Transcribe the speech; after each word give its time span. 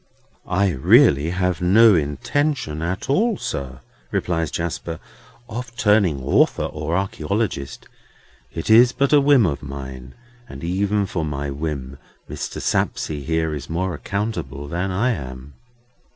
"I 0.49 0.71
really 0.71 1.29
have 1.29 1.61
no 1.61 1.93
intention 1.93 2.81
at 2.81 3.07
all, 3.07 3.37
sir," 3.37 3.81
replies 4.09 4.49
Jasper, 4.49 4.99
"of 5.47 5.75
turning 5.75 6.23
author 6.23 6.63
or 6.63 6.95
archæologist. 6.95 7.85
It 8.51 8.67
is 8.71 8.93
but 8.93 9.13
a 9.13 9.21
whim 9.21 9.45
of 9.45 9.61
mine. 9.61 10.15
And 10.49 10.63
even 10.63 11.05
for 11.05 11.23
my 11.23 11.51
whim, 11.51 11.99
Mr. 12.27 12.59
Sapsea 12.59 13.23
here 13.23 13.53
is 13.53 13.69
more 13.69 13.93
accountable 13.93 14.67
than 14.67 14.89
I 14.89 15.11
am." 15.11 15.53